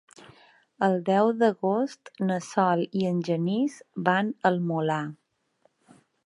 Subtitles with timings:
[0.85, 3.77] El deu d'agost na Sol i en Genís
[4.09, 5.01] van al Molar.